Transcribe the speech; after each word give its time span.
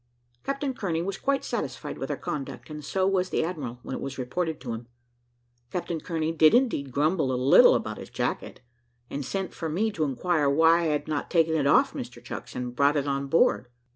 Captain 0.43 0.73
Kearney 0.73 1.03
was 1.03 1.19
quite 1.19 1.45
satisfied 1.45 1.99
with 1.99 2.09
our 2.09 2.17
conduct, 2.17 2.71
and 2.71 2.83
so 2.83 3.05
was 3.05 3.29
the 3.29 3.43
admiral, 3.43 3.77
when 3.83 3.93
it 3.95 4.01
was 4.01 4.17
reported 4.17 4.59
to 4.59 4.73
him. 4.73 4.87
Captain 5.69 6.01
Kearney 6.01 6.31
did 6.31 6.55
indeed 6.55 6.91
grumble 6.91 7.31
a 7.31 7.37
little 7.39 7.75
about 7.75 7.99
his 7.99 8.09
jacket, 8.09 8.61
and 9.11 9.23
sent 9.23 9.53
for 9.53 9.69
me 9.69 9.91
to 9.91 10.03
inquire 10.03 10.49
why 10.49 10.79
I 10.79 10.85
had 10.85 11.07
not 11.07 11.29
taken 11.29 11.53
it 11.53 11.67
off 11.67 11.93
Mr 11.93 12.19
Chucks, 12.23 12.55
and 12.55 12.75
brought 12.75 12.97
it 12.97 13.05
on 13.07 13.27
board. 13.27 13.67